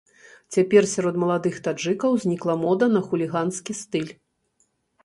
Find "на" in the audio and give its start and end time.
2.95-3.01